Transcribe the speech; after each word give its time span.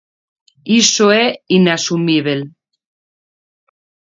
Iso 0.81 1.05
é 1.23 1.25
inasumíbel. 1.57 2.41